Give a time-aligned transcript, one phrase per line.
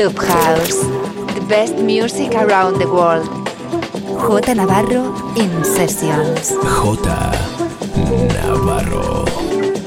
[0.00, 0.80] Clubhouse,
[1.34, 3.28] the best music around the world.
[4.42, 6.56] J Navarro in Sessions.
[6.56, 7.04] J
[8.32, 9.26] Navarro.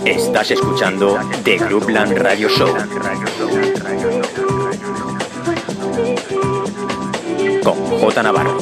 [0.06, 2.76] Estás escuchando The Groupland Radio Show.
[7.64, 8.60] Con J Navarro.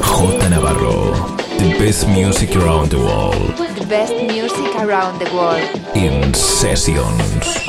[0.00, 1.12] J Navarro.
[1.58, 3.54] The best music around the world.
[3.76, 5.83] The best music around the world.
[5.96, 7.63] In Sessions.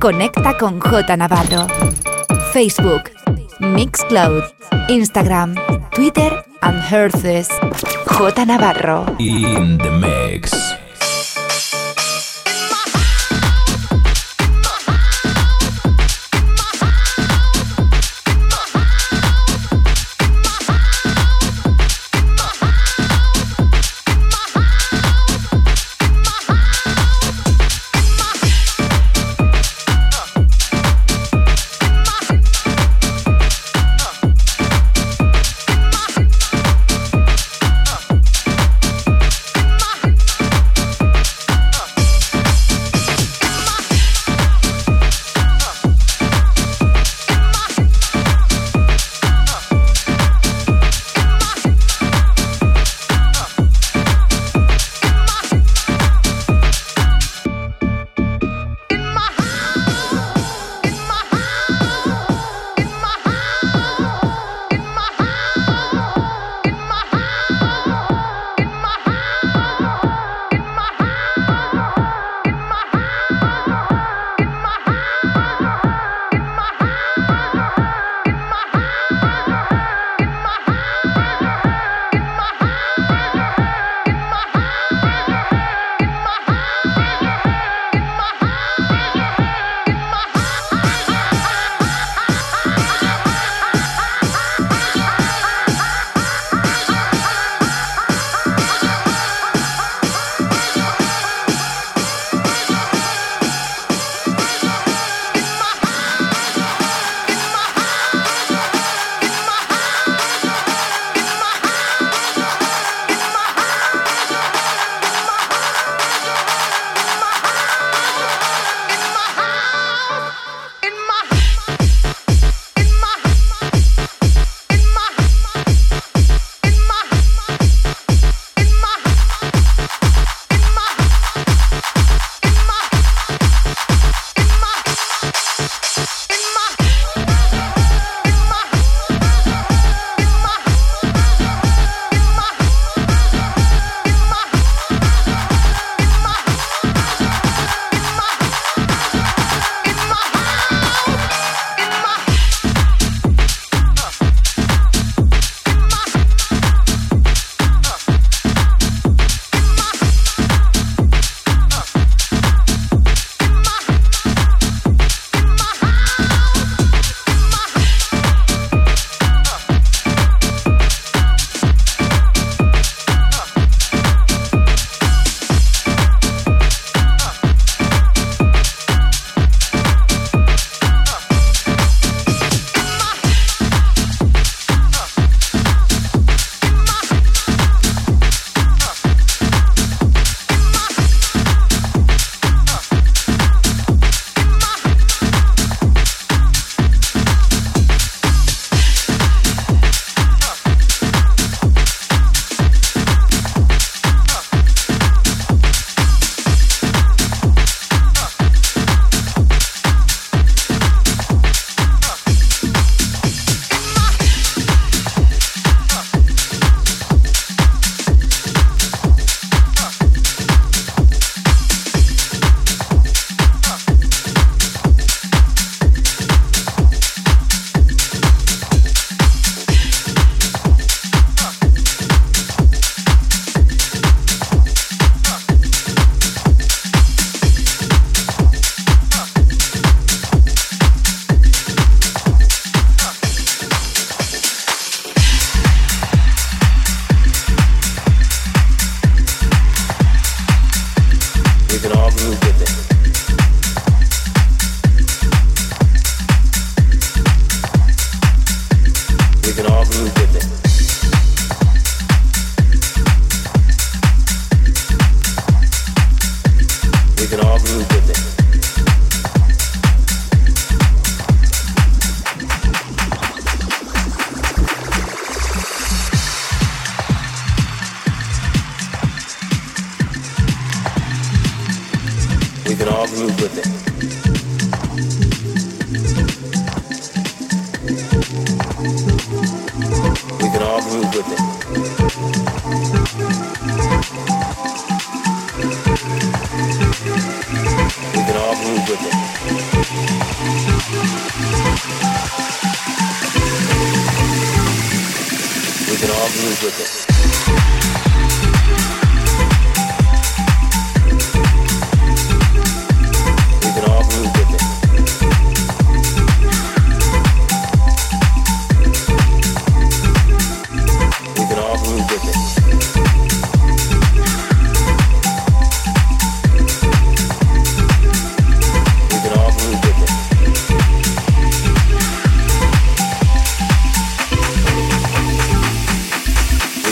[0.00, 1.66] Conecta con J Navarro.
[2.54, 3.10] Facebook,
[3.60, 4.44] Mixcloud,
[4.88, 5.54] Instagram,
[5.92, 7.50] Twitter and Herces.
[8.06, 9.04] J Navarro.
[9.18, 10.69] In the mix.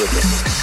[0.00, 0.53] with us.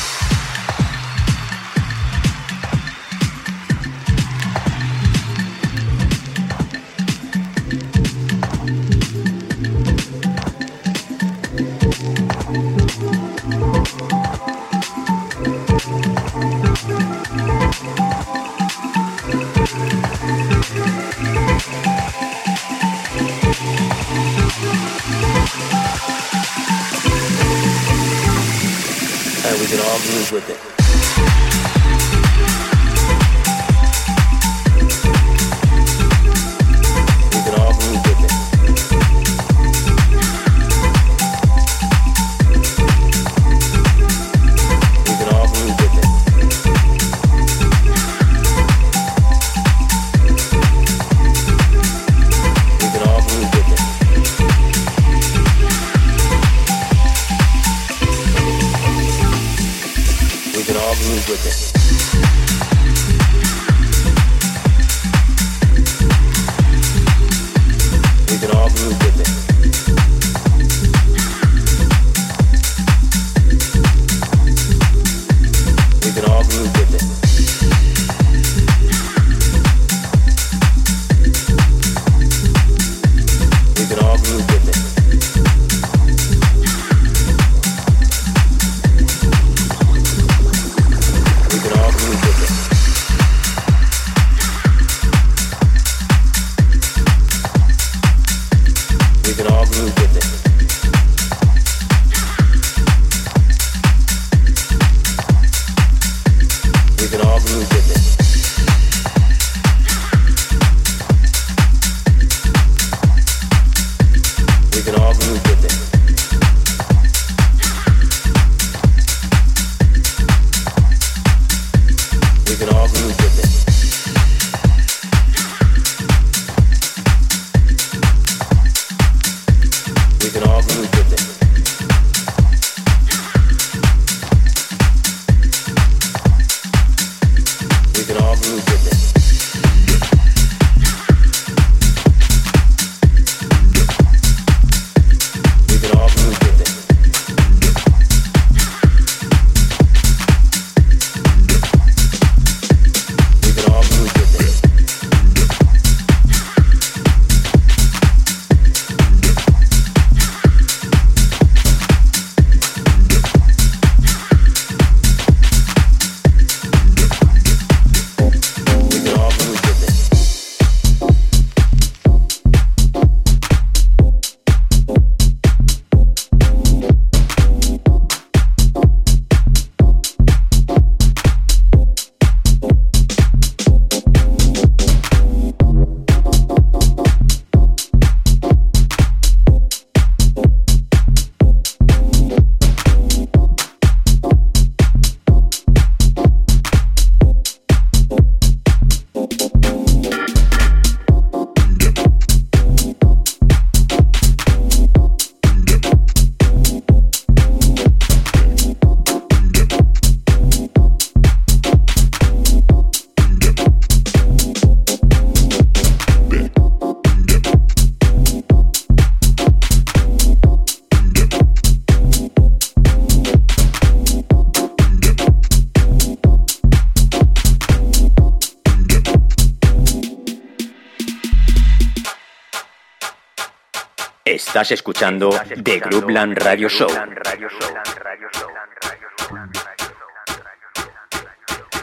[234.62, 235.32] Estás escuchando
[235.64, 236.88] The Groupland Radio Show.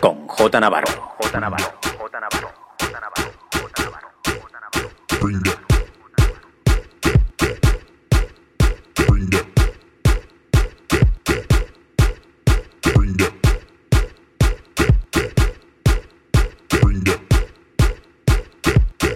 [0.00, 1.16] Con J Navarro.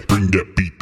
[0.09, 0.72] Bring that beat.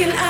[0.00, 0.29] can I?